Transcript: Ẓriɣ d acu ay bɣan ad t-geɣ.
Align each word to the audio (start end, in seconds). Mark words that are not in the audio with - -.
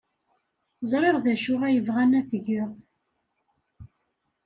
Ẓriɣ 0.89 1.15
d 1.23 1.25
acu 1.33 1.53
ay 1.67 1.77
bɣan 1.87 2.11
ad 2.19 2.25
t-geɣ. 2.29 2.69